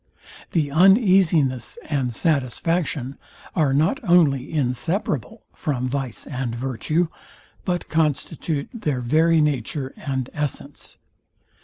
[0.53, 3.19] The uneasiness and satisfaction
[3.55, 7.07] are not only inseparable from vice and virtue,
[7.65, 10.97] but constitute their very nature and essence.